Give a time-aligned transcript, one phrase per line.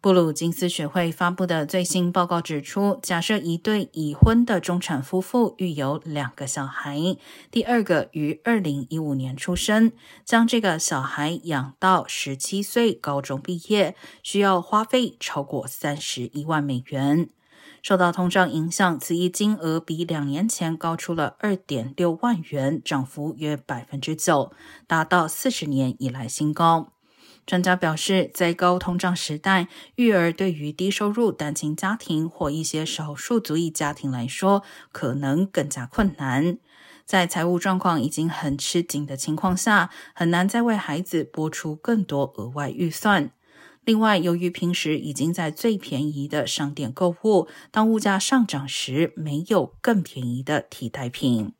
[0.00, 7.16] 布鲁金斯学会发布的最新报告指出，假设一对已婚的中产夫妇育有两个小孩，
[7.50, 9.90] 第二个于二零一五年出生，
[10.24, 17.28] 将这个小孩养到十七岁高中毕业，需要花费超过三十一万美元。
[17.82, 24.52] 受到通胀影响，此一金额比两年前高出了二点六万元，涨幅约百分之九，
[24.86, 26.92] 达到四十年以来新高。
[27.46, 36.58] 专家表示，在高通胀时代，育儿对于低收入单亲家庭或一些少数族裔家庭来说，可能更加困难。
[37.04, 43.30] 在财务状况已经很吃紧的情况下，很难再为孩子拨出更多额外预算。
[43.84, 51.52] 另外，由于平时已经在最便宜的商店购物，当物价上涨时，没有更便宜的替代品。